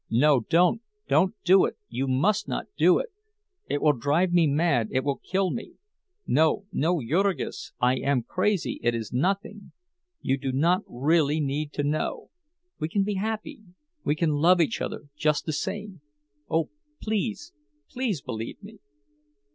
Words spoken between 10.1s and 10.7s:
You do